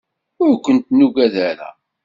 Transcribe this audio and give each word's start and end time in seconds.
Ur 0.43 0.51
kent-nuggad 0.65 1.35
ara. 1.49 1.69